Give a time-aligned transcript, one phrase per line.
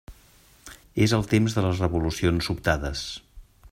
[1.07, 3.07] És el temps de les revolucions sobtades.